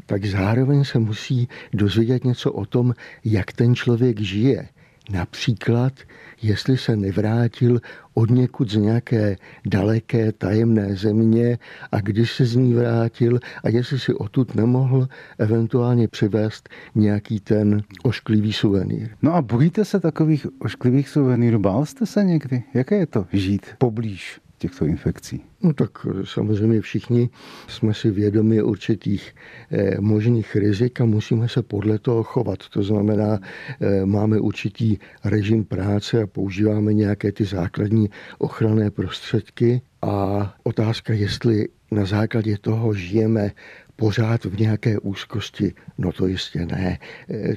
tak 0.06 0.26
zároveň 0.26 0.84
se 0.84 1.00
musí 1.00 1.48
dozvědět 1.74 2.24
něco 2.24 2.52
o 2.52 2.66
tom, 2.66 2.94
jak 3.26 3.52
ten 3.52 3.76
člověk 3.76 4.20
žije. 4.20 4.68
Například, 5.12 5.94
jestli 6.42 6.78
se 6.78 6.96
nevrátil 6.96 7.80
od 8.14 8.30
někud 8.30 8.72
z 8.72 8.76
nějaké 8.76 9.38
daleké 9.66 10.32
tajemné 10.32 10.96
země 10.96 11.58
a 11.92 12.00
když 12.00 12.36
se 12.36 12.46
z 12.46 12.56
ní 12.56 12.74
vrátil 12.74 13.40
a 13.64 13.70
jestli 13.70 14.00
si 14.00 14.14
odtud 14.14 14.56
nemohl 14.56 15.08
eventuálně 15.38 16.08
přivést 16.08 16.70
nějaký 16.96 17.40
ten 17.40 17.84
ošklivý 18.04 18.54
suvenýr. 18.54 19.10
No 19.22 19.34
a 19.34 19.42
bojíte 19.42 19.86
se 19.86 20.00
takových 20.00 20.48
ošklivých 20.60 21.10
suvenýrů? 21.10 21.60
Bál 21.60 21.86
jste 21.86 22.06
se 22.06 22.24
někdy? 22.24 22.64
Jaké 22.74 22.98
je 22.98 23.08
to 23.08 23.26
žít 23.34 23.66
poblíž 23.78 24.43
těchto 24.64 24.86
infekcí? 24.86 25.42
No 25.64 25.74
tak 25.74 25.92
eh, 26.08 26.24
samozřejmě 26.24 26.82
všichni 26.82 27.30
jsme 27.68 27.94
si 27.94 28.12
vědomi 28.12 28.62
určitých 28.62 29.36
eh, 29.72 30.00
možných 30.00 30.56
rizik 30.56 31.02
a 31.02 31.06
musíme 31.06 31.48
se 31.48 31.62
podle 31.62 32.00
toho 32.00 32.24
chovat. 32.24 32.60
To 32.74 32.84
znamená, 32.84 33.40
eh, 33.40 34.06
máme 34.06 34.40
určitý 34.40 34.98
režim 35.24 35.66
práce 35.66 36.22
a 36.24 36.28
používáme 36.28 36.94
nějaké 36.94 37.32
ty 37.32 37.46
základní 37.46 38.10
ochranné 38.40 38.92
prostředky 38.92 39.82
a 40.02 40.16
otázka, 40.64 41.14
jestli 41.14 41.68
na 41.92 42.06
základě 42.06 42.58
toho 42.58 42.94
žijeme 42.94 43.52
pořád 43.96 44.46
v 44.46 44.60
nějaké 44.60 45.00
úzkosti? 45.00 45.74
No 45.98 46.12
to 46.12 46.28
jistě 46.28 46.66
ne. 46.66 47.00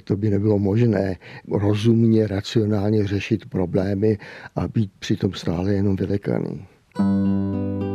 To 0.05 0.17
by 0.17 0.31
nebylo 0.31 0.59
možné 0.59 1.17
rozumně, 1.49 2.27
racionálně 2.27 3.07
řešit 3.07 3.47
problémy 3.47 4.19
a 4.57 4.69
být 4.69 4.91
přitom 4.99 5.33
stále 5.35 5.73
jenom 5.73 5.97
vylekaný. 5.97 6.76
thank 6.97 7.81
you 7.83 7.86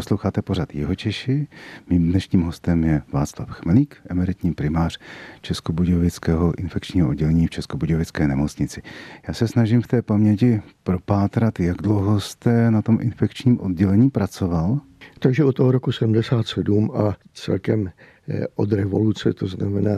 Posloucháte 0.00 0.42
pořad 0.42 0.74
Jihočeši. 0.74 1.48
Mým 1.90 2.10
dnešním 2.10 2.42
hostem 2.42 2.84
je 2.84 3.02
Václav 3.12 3.50
Chmelík, 3.50 3.96
emeritní 4.10 4.52
primář 4.52 4.98
Českobudějovického 5.42 6.58
infekčního 6.58 7.08
oddělení 7.08 7.46
v 7.46 7.50
Českobudějovické 7.50 8.28
nemocnici. 8.28 8.82
Já 9.28 9.34
se 9.34 9.48
snažím 9.48 9.82
v 9.82 9.86
té 9.86 10.02
paměti 10.02 10.62
propátrat, 10.82 11.60
jak 11.60 11.76
dlouho 11.76 12.20
jste 12.20 12.70
na 12.70 12.82
tom 12.82 12.98
infekčním 13.00 13.60
oddělení 13.60 14.10
pracoval? 14.10 14.80
Takže 15.18 15.44
od 15.44 15.52
toho 15.52 15.72
roku 15.72 15.92
77 15.92 16.90
a 16.94 17.16
celkem 17.32 17.90
eh, 18.28 18.46
od 18.54 18.72
revoluce, 18.72 19.32
to 19.32 19.46
znamená 19.46 19.92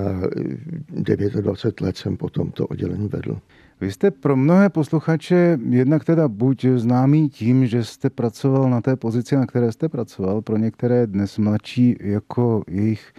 29 0.91 1.83
eh, 1.83 1.85
let 1.85 1.97
jsem 1.97 2.17
potom 2.17 2.51
to 2.51 2.67
oddělení 2.67 3.09
vedl. 3.09 3.39
Vy 3.83 3.93
jste 3.93 4.11
pro 4.11 4.37
mnohé 4.37 4.69
posluchače 4.69 5.59
jednak 5.69 6.05
teda 6.05 6.29
buď 6.29 6.65
známý 6.77 7.29
tím, 7.29 7.67
že 7.67 7.85
jste 7.85 8.11
pracoval 8.11 8.71
na 8.71 8.81
té 8.81 8.97
pozici, 8.97 9.37
na 9.37 9.47
které 9.47 9.73
jste 9.73 9.89
pracoval, 9.89 10.43
pro 10.43 10.57
některé 10.57 11.07
dnes 11.07 11.39
mladší 11.39 11.97
jako 12.01 12.62
jejich 12.69 13.12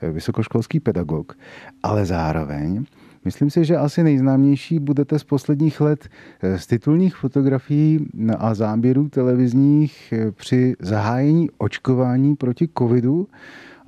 eh, 0.00 0.10
vysokoškolský 0.10 0.80
pedagog, 0.80 1.38
ale 1.82 2.06
zároveň 2.06 2.84
Myslím 3.24 3.50
si, 3.50 3.64
že 3.64 3.76
asi 3.76 4.02
nejznámější 4.02 4.78
budete 4.78 5.18
z 5.18 5.24
posledních 5.24 5.80
let 5.80 6.08
z 6.56 6.66
titulních 6.66 7.16
fotografií 7.16 8.06
a 8.38 8.54
záběrů 8.54 9.08
televizních 9.08 10.14
při 10.30 10.74
zahájení 10.80 11.50
očkování 11.58 12.36
proti 12.36 12.68
covidu. 12.78 13.28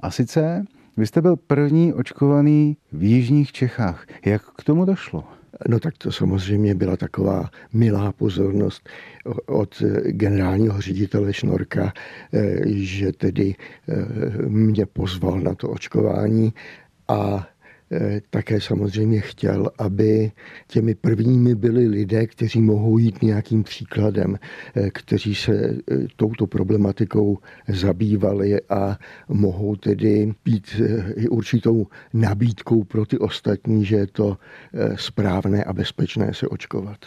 A 0.01 0.11
sice 0.11 0.65
vy 0.97 1.07
jste 1.07 1.23
byl 1.23 1.37
první 1.37 1.95
očkovaný 1.95 2.77
v 2.93 3.03
jižních 3.03 3.53
Čechách. 3.53 4.07
Jak 4.25 4.43
k 4.43 4.65
tomu 4.65 4.85
došlo? 4.85 5.40
No 5.69 5.81
tak 5.81 5.99
to 5.99 6.13
samozřejmě 6.13 6.75
byla 6.75 6.97
taková 6.97 7.51
milá 7.73 8.13
pozornost 8.13 8.89
od 9.47 9.83
generálního 10.05 10.81
ředitele 10.81 11.33
Šnorka, 11.33 11.93
že 12.67 13.13
tedy 13.13 13.55
mě 14.49 14.87
pozval 14.87 15.41
na 15.41 15.55
to 15.55 15.71
očkování 15.71 16.53
a 17.09 17.47
Eh, 17.47 17.50
také 18.31 18.61
samozřejmě 18.61 19.21
chtěl, 19.21 19.71
aby 19.79 20.33
těmi 20.67 20.95
prvními 20.95 21.55
byli 21.55 21.87
lidé, 21.87 22.27
kteří 22.27 22.61
mohou 22.61 22.99
jít 22.99 23.23
nějakým 23.23 23.63
příkladem, 23.63 24.39
eh, 24.75 24.91
kteří 24.91 25.35
se 25.35 25.53
eh, 25.53 25.97
touto 26.17 26.47
problematikou 26.47 27.39
zabývali 27.69 28.61
a 28.69 28.99
mohou 29.29 29.77
tedy 29.77 30.35
být 30.45 30.81
i 31.17 31.29
určitou 31.29 31.87
nabídkou 32.13 32.85
pro 32.85 33.07
ty 33.07 33.19
ostatní, 33.19 33.85
že 33.85 33.97
je 33.97 34.07
to 34.07 34.39
správné 34.95 35.65
a 35.65 35.73
bezpečné 35.73 36.35
se 36.35 36.49
očkovat. 36.49 36.99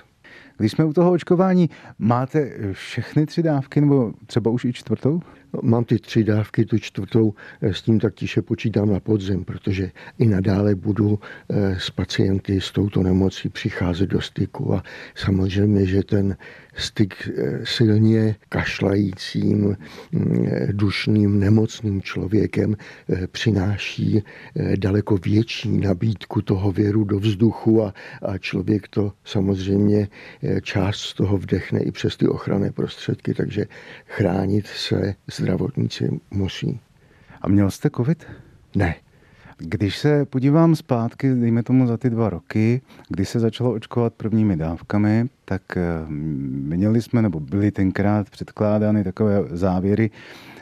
Když 0.57 0.71
jsme 0.71 0.85
u 0.85 0.93
toho 0.93 1.11
očkování, 1.11 1.69
máte 1.99 2.51
všechny 2.71 3.25
tři 3.25 3.43
dávky 3.43 3.81
nebo 3.81 4.13
třeba 4.25 4.51
už 4.51 4.65
i 4.65 4.73
čtvrtou? 4.73 5.21
Mám 5.61 5.83
ty 5.83 5.99
tři 5.99 6.23
dávky, 6.23 6.65
tu 6.65 6.79
čtvrtou 6.79 7.33
eh, 7.61 7.73
s 7.73 7.81
tím 7.81 7.99
tak 7.99 8.13
tiše 8.13 8.41
počítám 8.41 8.89
na 8.89 8.99
podzim, 8.99 9.45
protože 9.45 9.91
i 10.19 10.25
nadále 10.25 10.75
budu 10.75 11.19
eh, 11.49 11.79
s 11.79 11.89
pacienty 11.89 12.61
s 12.61 12.71
touto 12.71 13.03
nemocí 13.03 13.49
přicházet 13.49 14.05
do 14.09 14.21
styku 14.21 14.73
a 14.73 14.83
samozřejmě, 15.15 15.85
že 15.85 16.03
ten 16.03 16.37
styk 16.75 17.29
eh, 17.29 17.59
silně 17.63 18.35
kašlajícím, 18.49 19.77
mm, 20.11 20.47
dušným, 20.71 21.39
nemocným 21.39 22.01
člověkem 22.01 22.75
přináší 23.31 24.23
daleko 24.75 25.17
větší 25.17 25.77
nabídku 25.77 26.41
toho 26.41 26.71
věru 26.71 27.03
do 27.03 27.19
vzduchu 27.19 27.83
a, 27.83 27.93
a 28.21 28.37
člověk 28.37 28.87
to 28.87 29.13
samozřejmě 29.23 30.07
část 30.61 30.99
z 30.99 31.13
toho 31.13 31.37
vdechne 31.37 31.79
i 31.79 31.91
přes 31.91 32.17
ty 32.17 32.27
ochranné 32.27 32.71
prostředky, 32.71 33.33
takže 33.33 33.65
chránit 34.05 34.67
se 34.67 35.15
zdravotníci 35.43 36.19
musí. 36.31 36.79
A 37.41 37.47
měl 37.47 37.71
jste 37.71 37.89
covid? 37.89 38.25
Ne. 38.75 38.95
Když 39.57 39.97
se 39.97 40.25
podívám 40.25 40.75
zpátky, 40.75 41.35
dejme 41.35 41.63
tomu 41.63 41.87
za 41.87 41.97
ty 41.97 42.09
dva 42.09 42.29
roky, 42.29 42.81
kdy 43.09 43.25
se 43.25 43.39
začalo 43.39 43.73
očkovat 43.73 44.13
prvními 44.13 44.57
dávkami, 44.57 45.25
tak 45.45 45.61
eh, 45.77 45.81
měli 46.09 47.01
jsme, 47.01 47.21
nebo 47.21 47.39
byly 47.39 47.71
tenkrát 47.71 48.29
předkládány 48.29 49.03
takové 49.03 49.43
závěry, 49.51 50.11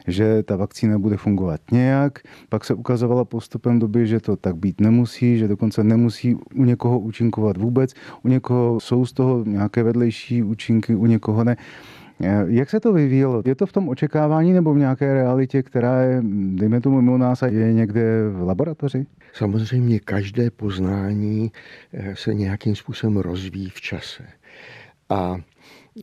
že 0.08 0.44
ta 0.44 0.56
vakcína 0.56 1.00
bude 1.00 1.18
fungovat 1.18 1.62
nějak, 1.72 2.20
pak 2.50 2.66
se 2.66 2.74
ukazovala 2.74 3.26
postupem 3.26 3.80
doby, 3.80 4.08
že 4.08 4.20
to 4.20 4.36
tak 4.36 4.56
být 4.56 4.82
nemusí, 4.82 5.38
že 5.38 5.48
dokonce 5.48 5.84
nemusí 5.84 6.36
u 6.36 6.64
někoho 6.66 7.00
účinkovat 7.00 7.58
vůbec, 7.58 7.94
u 8.24 8.28
někoho 8.28 8.80
jsou 8.80 9.06
z 9.06 9.14
toho 9.14 9.44
nějaké 9.46 9.84
vedlejší 9.84 10.44
účinky, 10.44 10.96
u 10.96 11.06
někoho 11.06 11.44
ne. 11.44 11.58
Eh, 12.24 12.46
jak 12.48 12.70
se 12.70 12.80
to 12.80 12.94
vyvíjelo? 12.94 13.44
Je 13.46 13.56
to 13.56 13.66
v 13.66 13.72
tom 13.72 13.90
očekávání 13.90 14.54
nebo 14.54 14.74
v 14.74 14.78
nějaké 14.78 15.14
realitě, 15.14 15.64
která 15.64 16.02
je, 16.02 16.24
dejme 16.56 16.82
tomu, 16.82 17.02
mimo 17.02 17.18
nás 17.18 17.44
a 17.44 17.48
je 17.48 17.74
někde 17.74 18.30
v 18.30 18.42
laboratoři? 18.42 19.06
Samozřejmě 19.34 20.00
každé 20.00 20.52
poznání 20.52 21.52
eh, 21.94 22.16
se 22.16 22.34
nějakým 22.34 22.76
způsobem 22.76 23.18
rozvíjí 23.18 23.70
v 23.70 23.82
čase. 23.82 24.24
A 25.10 25.38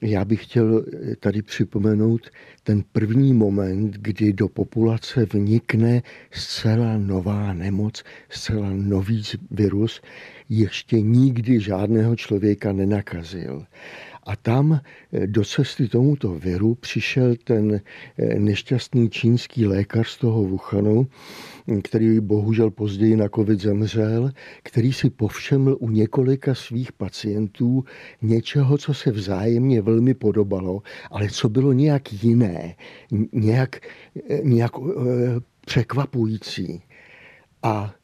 Já 0.02 0.24
bych 0.24 0.44
chtěl 0.44 0.84
tady 1.20 1.42
připomenout 1.42 2.30
ten 2.62 2.82
první 2.92 3.34
moment, 3.34 3.96
kdy 3.96 4.32
do 4.32 4.48
populace 4.48 5.26
vnikne 5.32 6.02
zcela 6.30 6.98
nová 6.98 7.52
nemoc, 7.52 8.02
zcela 8.28 8.68
nový 8.72 9.22
virus, 9.50 10.00
ještě 10.48 11.00
nikdy 11.00 11.60
žádného 11.60 12.16
člověka 12.16 12.72
nenakazil. 12.72 13.66
A 14.26 14.36
tam 14.36 14.80
eh, 15.12 15.26
do 15.26 15.44
cesty 15.44 15.88
tomuto 15.88 16.34
viru 16.34 16.74
přišel 16.74 17.36
ten 17.44 17.80
eh, 18.18 18.38
nešťastný 18.38 19.10
čínský 19.10 19.66
lékař 19.66 20.08
z 20.08 20.18
toho 20.18 20.42
Wuhanu, 20.44 21.06
který 21.82 22.20
bohužel 22.20 22.70
později 22.70 23.16
na 23.16 23.28
covid 23.28 23.60
zemřel, 23.60 24.30
který 24.62 24.92
si 24.92 25.10
povšeml 25.10 25.76
u 25.80 25.90
několika 25.90 26.54
svých 26.54 26.92
pacientů 26.92 27.84
něčeho, 28.22 28.78
co 28.78 28.94
se 28.94 29.10
vzájemně 29.10 29.82
velmi 29.82 30.14
podobalo, 30.14 30.82
ale 31.10 31.28
co 31.28 31.48
bylo 31.48 31.72
nějak 31.72 32.22
jiné, 32.22 32.74
nějak, 33.32 33.80
eh, 34.30 34.40
nějak 34.42 34.72
překvapující. 35.66 36.82
A 37.62 37.94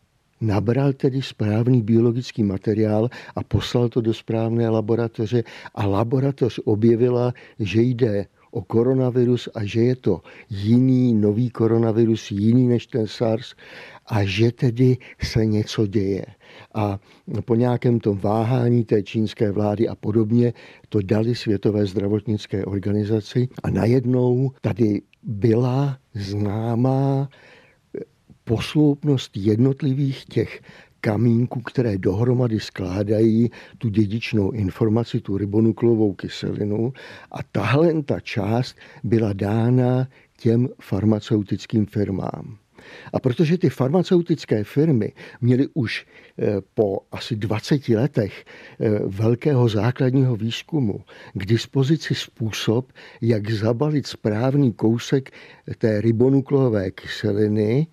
nabral 0.40 0.92
tedy 0.92 1.22
správný 1.22 1.82
biologický 1.82 2.42
materiál 2.42 3.08
a 3.36 3.44
poslal 3.44 3.88
to 3.88 4.00
do 4.00 4.14
správné 4.14 4.68
laboratoře 4.68 5.44
a 5.74 5.86
laboratoř 5.86 6.60
objevila, 6.64 7.32
že 7.58 7.82
jde 7.82 8.26
o 8.54 8.62
koronavirus 8.62 9.48
a 9.54 9.64
že 9.64 9.80
je 9.80 9.96
to 9.96 10.20
jiný 10.50 11.14
nový 11.14 11.50
koronavirus, 11.50 12.30
jiný 12.30 12.68
než 12.68 12.86
ten 12.86 13.06
SARS 13.06 13.54
a 14.06 14.24
že 14.24 14.52
tedy 14.52 14.96
se 15.22 15.46
něco 15.46 15.86
děje. 15.86 16.26
A 16.74 16.98
po 17.44 17.54
nějakém 17.54 18.00
tom 18.00 18.18
váhání 18.18 18.84
té 18.84 19.02
čínské 19.02 19.50
vlády 19.50 19.88
a 19.88 19.94
podobně 19.94 20.52
to 20.88 21.02
dali 21.02 21.34
Světové 21.34 21.86
zdravotnické 21.86 22.64
organizaci 22.64 23.48
a 23.62 23.70
najednou 23.70 24.50
tady 24.60 25.02
byla 25.22 25.98
známá 26.14 27.28
posloupnost 28.44 29.36
jednotlivých 29.36 30.24
těch 30.24 30.60
kamínků, 31.00 31.60
které 31.60 31.98
dohromady 31.98 32.60
skládají 32.60 33.50
tu 33.78 33.88
dědičnou 33.88 34.50
informaci, 34.50 35.20
tu 35.20 35.38
ribonuklovou 35.38 36.12
kyselinu 36.12 36.92
a 37.32 37.42
tahle 37.52 38.02
ta 38.02 38.20
část 38.20 38.76
byla 39.04 39.32
dána 39.32 40.08
těm 40.36 40.68
farmaceutickým 40.80 41.86
firmám. 41.86 42.56
A 43.12 43.20
protože 43.20 43.58
ty 43.58 43.68
farmaceutické 43.70 44.64
firmy 44.64 45.12
měly 45.40 45.68
už 45.74 46.06
eh, 46.38 46.46
po 46.74 47.00
asi 47.12 47.36
20 47.36 47.88
letech 47.88 48.44
eh, 48.44 48.88
velkého 49.06 49.68
základního 49.68 50.36
výzkumu 50.36 51.00
k 51.34 51.46
dispozici 51.46 52.14
způsob, 52.14 52.92
jak 53.20 53.50
zabalit 53.50 54.06
správný 54.06 54.72
kousek 54.72 55.30
té 55.78 56.00
ribonuklové 56.00 56.90
kyseliny, 56.90 57.86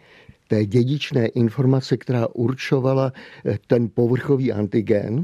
té 0.52 0.66
dědičné 0.66 1.28
informace, 1.28 1.98
která 1.98 2.28
určovala 2.28 3.14
eh, 3.46 3.58
ten 3.68 3.90
povrchový 3.94 4.52
antigen, 4.52 5.24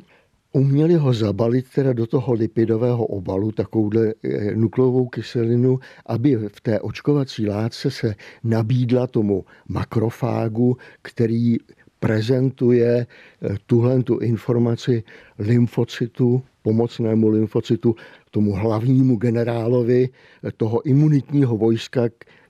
uměli 0.51 0.93
ho 0.93 1.13
zabalit 1.13 1.65
teda 1.75 1.93
do 1.93 2.07
toho 2.07 2.33
lipidového 2.33 3.05
obalu, 3.05 3.51
takovouhle 3.51 4.13
eh, 4.23 4.55
nukleovou 4.55 5.07
kyselinu, 5.07 5.79
aby 6.05 6.35
v 6.35 6.61
té 6.61 6.79
očkovací 6.79 7.47
látce 7.47 7.91
se 7.91 8.15
nabídla 8.43 9.07
tomu 9.07 9.45
makrofágu, 9.67 10.77
který 11.01 11.57
prezentuje 11.99 13.07
eh, 13.07 13.55
tuhle 13.65 14.03
tu 14.03 14.17
informaci 14.17 15.03
lymfocytu, 15.39 16.43
pomocnému 16.61 17.27
lymfocytu, 17.27 17.95
tomu 18.31 18.51
hlavnímu 18.53 19.15
generálovi 19.15 20.09
toho 20.57 20.87
imunitního 20.87 21.57
vojska, 21.57 22.01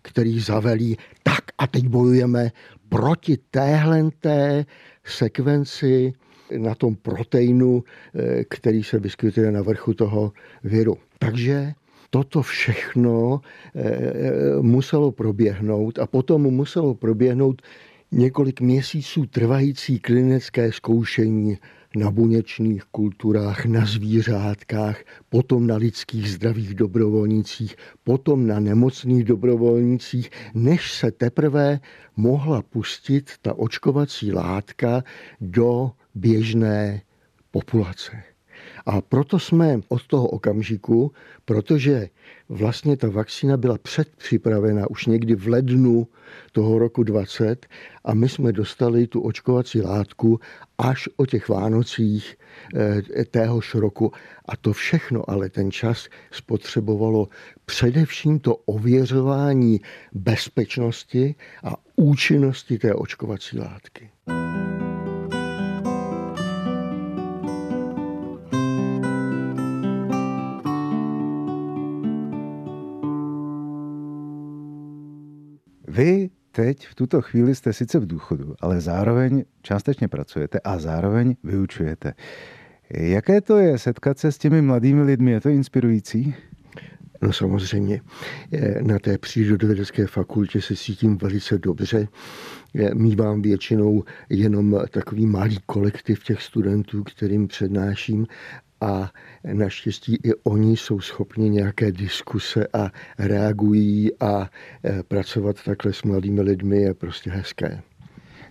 který 0.08 0.40
zavelí, 0.40 0.98
tak 1.24 1.44
a 1.58 1.68
teď 1.68 1.88
bojujeme 1.88 2.52
proti 2.90 3.38
téhle 3.52 4.10
sekvenci 5.06 6.14
na 6.58 6.76
tom 6.76 6.96
proteinu, 6.96 7.84
eh, 8.16 8.44
který 8.44 8.84
se 8.84 9.00
vyskytuje 9.00 9.52
na 9.52 9.62
vrchu 9.62 9.94
toho 9.94 10.32
viru. 10.64 10.98
Takže 11.20 11.74
toto 12.10 12.42
všechno 12.42 13.42
eh, 13.76 14.62
muselo 14.62 15.12
proběhnout 15.12 16.00
a 16.00 16.08
potom 16.08 16.42
muselo 16.42 16.94
proběhnout 16.94 17.62
několik 18.12 18.62
měsíců 18.62 19.26
trvající 19.26 20.00
klinické 20.00 20.72
zkoušení 20.72 21.58
na 21.96 22.12
buněčných 22.12 22.84
kulturách, 22.84 23.66
na 23.66 23.86
zvířátkách, 23.86 25.04
potom 25.30 25.68
na 25.68 25.76
lidských 25.76 26.32
zdravých 26.32 26.74
dobrovolnicích, 26.74 27.76
potom 28.04 28.48
na 28.48 28.60
nemocných 28.60 29.24
dobrovolnicích, 29.24 30.30
než 30.54 30.92
se 30.92 31.12
teprve 31.12 31.80
mohla 32.18 32.62
pustit 32.62 33.32
ta 33.42 33.54
očkovací 33.54 34.32
látka 34.32 35.04
do 35.42 35.92
běžné 36.16 37.02
populace. 37.52 38.24
A 38.88 39.02
proto 39.02 39.40
jsme 39.40 39.80
od 39.88 40.08
toho 40.08 40.28
okamžiku, 40.28 41.12
protože 41.46 42.10
vlastně 42.50 42.98
ta 42.98 43.10
vakcína 43.10 43.58
byla 43.58 43.78
předpřipravena 43.78 44.90
už 44.90 45.06
někdy 45.06 45.36
v 45.36 45.48
lednu 45.48 46.08
toho 46.52 46.80
roku 46.80 47.04
20 47.04 47.66
a 48.06 48.14
my 48.14 48.30
jsme 48.30 48.52
dostali 48.52 49.08
tu 49.08 49.22
očkovací 49.22 49.82
látku 49.82 50.40
až 50.78 51.10
o 51.18 51.26
těch 51.26 51.50
Vánocích 51.50 52.38
eh, 52.76 53.26
téhož 53.26 53.76
roku. 53.76 54.12
A 54.46 54.58
to 54.58 54.74
všechno, 54.74 55.30
ale 55.30 55.50
ten 55.50 55.72
čas 55.72 56.08
spotřebovalo 56.32 57.28
především 57.66 58.40
to 58.40 58.56
ověřování 58.56 59.82
bezpečnosti 60.14 61.36
a 61.64 61.76
účinnosti 61.96 62.78
té 62.78 62.94
očkovací 62.94 63.60
látky. 63.60 64.10
Teď 76.78 76.88
v 76.88 76.96
tuto 76.96 77.22
chvíli 77.22 77.56
jste 77.56 77.74
sice 77.74 78.00
v 78.00 78.08
důchodu, 78.08 78.56
ale 78.62 78.82
zároveň 78.82 79.44
částečně 79.62 80.08
pracujete 80.08 80.60
a 80.60 80.80
zároveň 80.80 81.36
vyučujete. 81.44 82.14
Jaké 82.90 83.42
to 83.42 83.58
je 83.58 83.78
setkat 83.78 84.20
se 84.20 84.32
s 84.32 84.38
těmi 84.38 84.62
mladými 84.62 85.02
lidmi? 85.02 85.32
Je 85.32 85.42
to 85.42 85.50
inspirující? 85.50 86.36
No 87.22 87.34
samozřejmě. 87.34 88.02
Na 88.82 89.00
té 89.00 89.18
přírodovědecké 89.18 90.08
fakultě 90.08 90.62
se 90.62 90.76
cítím 90.76 91.18
velice 91.18 91.58
dobře. 91.58 92.08
Mívám 92.94 93.42
většinou 93.42 94.04
jenom 94.30 94.80
takový 94.92 95.26
malý 95.26 95.58
kolektiv 95.66 96.24
těch 96.24 96.42
studentů, 96.42 97.04
kterým 97.04 97.48
přednáším 97.48 98.28
a 98.82 99.12
naštěstí 99.54 100.18
i 100.24 100.34
oni 100.44 100.78
jsou 100.78 101.00
schopni 101.00 101.50
nějaké 101.50 101.92
diskuse 101.92 102.68
a 102.74 102.92
reagují 103.20 104.12
a 104.20 104.50
e, 104.86 105.04
pracovat 105.04 105.64
takhle 105.66 105.94
s 105.94 106.04
mladými 106.04 106.42
lidmi 106.42 106.82
je 106.82 106.94
prostě 106.94 107.32
hezké. 107.32 107.82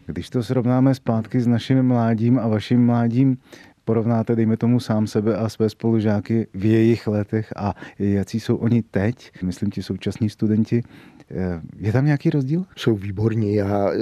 Když 0.06 0.30
to 0.30 0.42
srovnáme 0.42 0.94
zpátky 0.94 1.40
s 1.40 1.46
naším 1.46 1.82
mládím 1.82 2.38
a 2.38 2.48
vaším 2.48 2.86
mládím, 2.86 3.38
porovnáte, 3.84 4.36
dejme 4.36 4.56
tomu, 4.56 4.80
sám 4.80 5.06
sebe 5.06 5.36
a 5.36 5.48
své 5.48 5.70
spolužáky 5.70 6.46
v 6.54 6.64
jejich 6.64 7.06
letech 7.06 7.52
a 7.56 7.74
jaký 7.98 8.40
jsou 8.40 8.56
oni 8.56 8.82
teď, 8.82 9.30
myslím 9.42 9.70
ti 9.70 9.82
současní 9.82 10.30
studenti, 10.30 10.82
e, 11.30 11.60
je 11.76 11.92
tam 11.92 12.04
nějaký 12.04 12.30
rozdíl? 12.30 12.64
Jsou 12.76 12.94
výborní. 12.94 13.54
Já 13.54 13.90
e, 13.92 13.96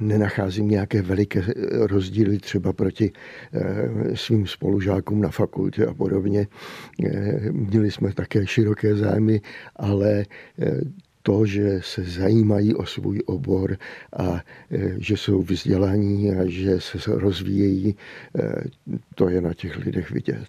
nenacházím 0.00 0.68
nějaké 0.68 1.02
veliké 1.02 1.44
rozdíly 1.72 2.38
třeba 2.38 2.72
proti 2.72 3.12
eh, 3.52 4.16
svým 4.16 4.46
spolužákům 4.46 5.20
na 5.20 5.28
fakultě 5.28 5.86
a 5.86 5.94
podobně. 5.94 6.46
Eh, 7.06 7.52
měli 7.52 7.90
jsme 7.90 8.12
také 8.12 8.46
široké 8.46 8.96
zájmy, 8.96 9.40
ale 9.76 10.24
eh, 10.58 10.80
to, 11.22 11.46
že 11.46 11.80
se 11.82 12.02
zajímají 12.02 12.74
o 12.74 12.86
svůj 12.86 13.20
obor 13.26 13.76
a 14.16 14.40
že 14.98 15.16
jsou 15.16 15.42
vzdělaní 15.42 16.32
a 16.32 16.44
že 16.46 16.80
se 16.80 16.98
rozvíjejí, 17.06 17.96
to 19.14 19.28
je 19.28 19.40
na 19.40 19.54
těch 19.54 19.76
lidech 19.76 20.10
vidět. 20.10 20.48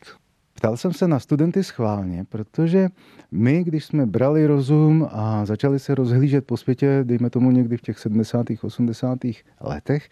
Ptal 0.65 0.77
jsem 0.77 0.93
se 0.93 1.07
na 1.07 1.19
studenty 1.19 1.63
schválně, 1.63 2.25
protože 2.29 2.89
my, 3.31 3.63
když 3.63 3.85
jsme 3.85 4.05
brali 4.05 4.47
rozum 4.47 5.07
a 5.11 5.45
začali 5.45 5.79
se 5.79 5.95
rozhlížet 5.95 6.45
po 6.45 6.57
světě, 6.57 6.99
dejme 7.03 7.29
tomu 7.29 7.51
někdy 7.51 7.77
v 7.77 7.81
těch 7.81 7.99
70. 7.99 8.45
80. 8.61 9.19
letech, 9.61 10.09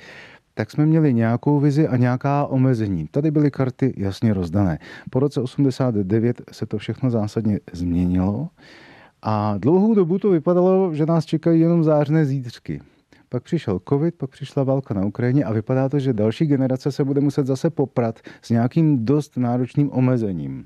tak 0.53 0.71
jsme 0.71 0.85
měli 0.85 1.13
nějakou 1.13 1.59
vizi 1.59 1.87
a 1.87 1.97
nějaká 1.97 2.45
omezení. 2.45 3.07
Tady 3.11 3.31
byly 3.31 3.51
karty 3.51 3.93
jasně 3.97 4.33
rozdané. 4.33 4.79
Po 5.09 5.19
roce 5.19 5.41
89 5.41 6.41
se 6.51 6.65
to 6.65 6.77
všechno 6.77 7.09
zásadně 7.09 7.59
změnilo 7.73 8.49
a 9.21 9.57
dlouhou 9.57 9.95
dobu 9.95 10.19
to 10.19 10.29
vypadalo, 10.29 10.93
že 10.93 11.05
nás 11.05 11.25
čekají 11.25 11.61
jenom 11.61 11.83
zářné 11.83 12.25
zítřky. 12.25 12.81
Pak 13.33 13.43
přišel 13.43 13.79
covid, 13.89 14.15
pak 14.15 14.29
přišla 14.29 14.63
válka 14.63 14.93
na 14.93 15.05
Ukrajině 15.05 15.43
a 15.43 15.53
vypadá 15.53 15.89
to, 15.89 15.99
že 15.99 16.13
další 16.13 16.45
generace 16.45 16.91
se 16.91 17.03
bude 17.03 17.21
muset 17.21 17.47
zase 17.47 17.69
poprat 17.69 18.19
s 18.41 18.49
nějakým 18.49 19.05
dost 19.05 19.37
náročným 19.37 19.89
omezením. 19.91 20.65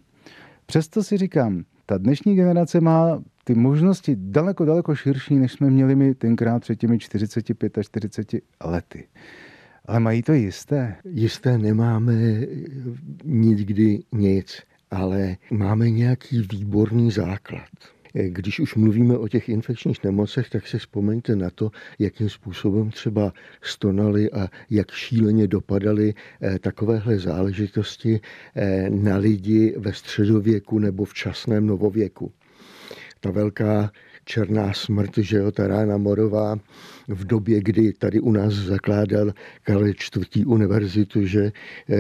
Přesto 0.66 1.04
si 1.04 1.18
říkám, 1.18 1.64
ta 1.86 1.98
dnešní 1.98 2.36
generace 2.36 2.82
má 2.82 3.24
ty 3.44 3.56
možnosti 3.56 4.16
daleko, 4.20 4.66
daleko 4.66 4.96
širší, 4.96 5.36
než 5.36 5.52
jsme 5.52 5.70
měli 5.70 5.96
my 5.96 6.16
tenkrát 6.16 6.60
před 6.60 6.76
těmi 6.76 7.00
45 7.00 7.78
a 7.78 7.84
40 7.84 8.28
lety. 8.64 9.08
Ale 9.86 10.00
mají 10.00 10.24
to 10.24 10.34
jisté? 10.34 10.96
Jisté 11.06 11.58
nemáme 11.58 12.14
nikdy 13.24 14.00
nic, 14.12 14.62
ale 14.92 15.38
máme 15.52 15.90
nějaký 15.90 16.48
výborný 16.52 17.12
základ. 17.12 17.70
Když 18.24 18.60
už 18.60 18.76
mluvíme 18.76 19.18
o 19.18 19.28
těch 19.28 19.50
infekčních 19.50 20.04
nemocech, 20.04 20.50
tak 20.50 20.68
si 20.68 20.80
vzpomeňte 20.80 21.36
na 21.36 21.50
to, 21.50 21.72
jakým 22.00 22.30
způsobem 22.30 22.90
třeba 22.90 23.34
stonali 23.62 24.32
a 24.32 24.48
jak 24.70 24.92
šíleně 24.92 25.48
dopadaly 25.48 26.14
eh, 26.42 26.60
takovéhle 26.60 27.20
záležitosti 27.20 28.20
eh, 28.56 28.90
na 28.90 29.18
lidi 29.18 29.76
ve 29.78 29.94
středověku 29.94 30.80
nebo 30.80 31.06
v 31.06 31.14
časném 31.14 31.68
novověku. 31.68 32.32
Ta 33.20 33.32
velká 33.32 33.92
černá 34.28 34.74
smrt, 34.74 35.18
že 35.18 35.38
jo, 35.38 35.52
ta 35.52 35.68
rána 35.68 35.98
morová, 35.98 36.60
v 37.08 37.26
době, 37.26 37.62
kdy 37.62 37.94
tady 37.94 38.20
u 38.20 38.32
nás 38.32 38.54
zakládal 38.54 39.32
Karel 39.64 39.88
IV. 39.88 40.46
univerzitu, 40.46 41.26
že 41.26 41.52
eh, 41.52 41.96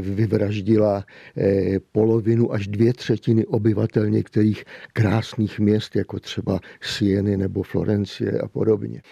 vyvraždila 0.00 1.04
eh, 1.36 1.78
polovinu 1.92 2.52
až 2.52 2.66
dvě 2.66 2.92
třetiny 2.92 3.46
obyvatel 3.46 4.10
některých 4.10 4.64
krásných 4.92 5.60
měst, 5.60 5.96
jako 5.96 6.20
třeba 6.20 6.60
Sieny 6.80 7.36
nebo 7.36 7.62
Florencie 7.62 8.38
a 8.38 8.48
podobně. 8.48 9.02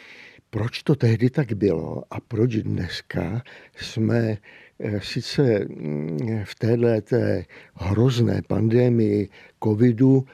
Proč 0.50 0.82
to 0.82 0.94
tehdy 0.94 1.30
tak 1.30 1.52
bylo 1.52 2.02
a 2.10 2.20
proč 2.20 2.56
dneska 2.56 3.42
jsme 3.76 4.36
eh, 4.78 5.00
sice 5.00 5.66
mm, 5.68 6.42
v 6.44 6.54
téhle 6.54 7.02
té 7.02 7.44
hrozné 7.74 8.42
pandemii 8.48 9.28
covidu 9.64 10.24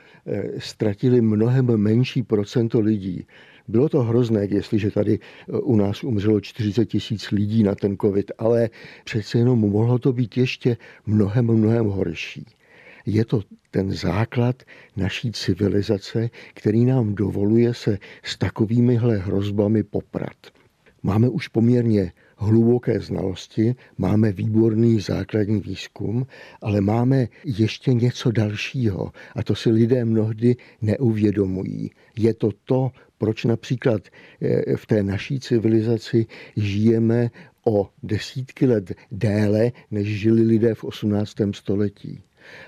ztratili 0.58 1.20
mnohem 1.20 1.76
menší 1.76 2.22
procento 2.22 2.80
lidí, 2.80 3.26
bylo 3.68 3.88
to 3.88 4.02
hrozné, 4.02 4.46
jestliže 4.46 4.90
tady 4.90 5.14
e, 5.14 5.18
u 5.58 5.76
nás 5.76 6.04
umřelo 6.04 6.40
40 6.40 6.84
tisíc 6.84 7.30
lidí 7.30 7.62
na 7.62 7.74
ten 7.74 7.96
covid, 7.96 8.32
ale 8.38 8.70
přece 9.04 9.38
jenom 9.38 9.58
mohlo 9.58 9.98
to 9.98 10.12
být 10.12 10.36
ještě 10.36 10.76
mnohem, 11.06 11.46
mnohem 11.46 11.86
horší. 11.86 12.46
Je 13.06 13.24
to 13.24 13.40
ten 13.70 13.92
základ 13.92 14.62
naší 14.96 15.32
civilizace, 15.32 16.30
který 16.54 16.84
nám 16.84 17.14
dovoluje 17.14 17.74
se 17.74 17.98
s 18.22 18.38
takovýmihle 18.38 19.16
hrozbami 19.16 19.82
poprat. 19.82 20.36
Máme 21.02 21.28
už 21.28 21.48
poměrně 21.48 22.12
hluboké 22.44 23.00
znalosti, 23.00 23.74
máme 23.98 24.32
výborný 24.32 25.00
základní 25.00 25.60
výzkum, 25.60 26.26
ale 26.62 26.80
máme 26.80 27.28
ještě 27.44 27.94
něco 27.94 28.30
dalšího 28.30 29.12
a 29.36 29.42
to 29.42 29.54
si 29.54 29.70
lidé 29.70 30.04
mnohdy 30.04 30.56
neuvědomují. 30.82 31.90
Je 32.18 32.34
to 32.34 32.50
to, 32.64 32.90
proč 33.18 33.44
například 33.44 34.02
eh, 34.42 34.76
v 34.76 34.86
té 34.86 35.02
naší 35.02 35.40
civilizaci 35.40 36.26
žijeme 36.56 37.30
o 37.66 37.90
desítky 38.02 38.66
let 38.66 38.92
déle, 39.12 39.72
než 39.90 40.08
žili 40.08 40.42
lidé 40.42 40.74
v 40.74 40.84
18. 40.84 41.34
století. 41.52 42.22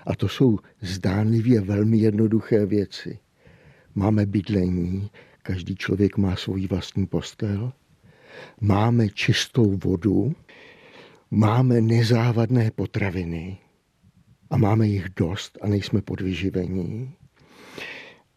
A 0.06 0.16
to 0.16 0.28
jsou 0.28 0.58
zdánlivě 0.80 1.60
velmi 1.60 1.98
jednoduché 1.98 2.66
věci. 2.66 3.18
Máme 3.94 4.26
bydlení, 4.26 5.10
každý 5.42 5.76
člověk 5.76 6.16
má 6.16 6.36
svůj 6.36 6.66
vlastní 6.66 7.06
postel, 7.06 7.72
máme 8.61 9.09
čistou 9.09 9.77
vodu, 9.85 10.35
máme 11.31 11.81
nezávadné 11.81 12.70
potraviny 12.70 13.59
a 14.51 14.57
máme 14.57 14.87
jich 14.87 15.09
dost 15.16 15.59
a 15.62 15.68
nejsme 15.68 16.03
podvyživení. 16.03 17.12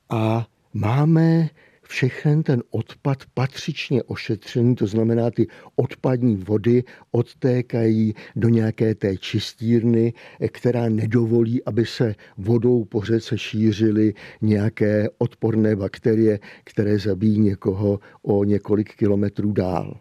A 0.10 0.48
máme 0.74 1.50
všechen 1.90 2.44
ten 2.44 2.64
odpad 2.70 3.18
patřičně 3.34 4.04
ošetřený, 4.04 4.76
to 4.76 4.88
znamená, 4.88 5.32
ty 5.32 5.48
odpadní 5.76 6.36
vody 6.36 6.84
odtékají 7.12 8.14
do 8.36 8.50
nějaké 8.50 8.96
té 8.96 9.18
čistírny, 9.18 10.14
která 10.52 10.90
nedovolí, 10.90 11.64
aby 11.64 11.86
se 11.86 12.16
vodou 12.38 12.86
po 12.86 13.02
řece 13.02 13.38
šířily 13.38 14.14
nějaké 14.42 15.10
odporné 15.18 15.76
bakterie, 15.76 16.40
které 16.64 17.00
zabíjí 17.00 17.40
někoho 17.40 18.00
o 18.22 18.44
několik 18.44 18.96
kilometrů 18.96 19.52
dál. 19.52 20.00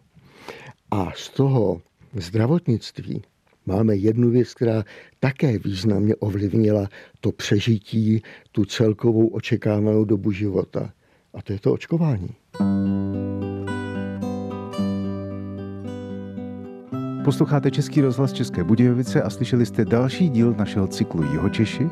A 0.91 1.11
z 1.15 1.29
toho 1.29 1.81
zdravotnictví 2.13 3.21
máme 3.65 3.95
jednu 3.95 4.29
věc, 4.29 4.53
která 4.53 4.83
také 5.19 5.57
významně 5.57 6.15
ovlivnila 6.15 6.89
to 7.21 7.31
přežití, 7.31 8.21
tu 8.51 8.65
celkovou 8.65 9.27
očekávanou 9.27 10.05
dobu 10.05 10.31
života. 10.31 10.93
A 11.33 11.41
to 11.41 11.53
je 11.53 11.59
to 11.59 11.73
očkování. 11.73 12.29
Posloucháte 17.23 17.71
Český 17.71 18.01
rozhlas 18.01 18.33
České 18.33 18.63
Budějovice 18.63 19.21
a 19.21 19.29
slyšeli 19.29 19.65
jste 19.65 19.85
další 19.85 20.29
díl 20.29 20.55
našeho 20.57 20.87
cyklu 20.87 21.23
Jihočeši. 21.23 21.89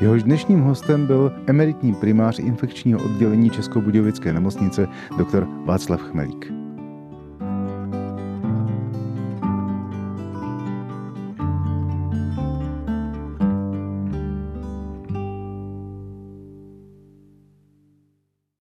Jehož 0.00 0.22
dnešním 0.22 0.60
hostem 0.60 1.06
byl 1.06 1.32
emeritní 1.46 1.94
primář 1.94 2.38
infekčního 2.38 3.04
oddělení 3.04 3.50
Českobudějovické 3.50 4.32
nemocnice 4.32 4.88
dr. 5.18 5.46
Václav 5.64 6.00
Chmelík. 6.00 6.61